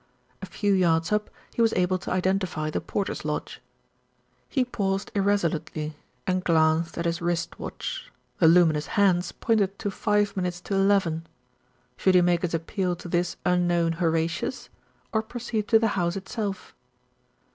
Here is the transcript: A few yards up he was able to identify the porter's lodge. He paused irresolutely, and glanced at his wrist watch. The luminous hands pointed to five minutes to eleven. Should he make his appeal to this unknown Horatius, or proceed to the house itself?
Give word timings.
A 0.41 0.47
few 0.47 0.73
yards 0.73 1.11
up 1.11 1.29
he 1.53 1.61
was 1.61 1.73
able 1.73 1.99
to 1.99 2.09
identify 2.11 2.71
the 2.71 2.81
porter's 2.81 3.23
lodge. 3.23 3.61
He 4.49 4.65
paused 4.65 5.11
irresolutely, 5.13 5.93
and 6.25 6.43
glanced 6.43 6.97
at 6.97 7.05
his 7.05 7.21
wrist 7.21 7.59
watch. 7.59 8.11
The 8.39 8.47
luminous 8.47 8.87
hands 8.97 9.31
pointed 9.31 9.77
to 9.77 9.91
five 9.91 10.35
minutes 10.35 10.59
to 10.61 10.73
eleven. 10.73 11.27
Should 11.97 12.15
he 12.15 12.21
make 12.21 12.41
his 12.41 12.55
appeal 12.55 12.95
to 12.95 13.07
this 13.07 13.37
unknown 13.45 13.91
Horatius, 13.91 14.69
or 15.13 15.21
proceed 15.21 15.67
to 15.67 15.77
the 15.77 15.89
house 15.89 16.15
itself? 16.15 16.73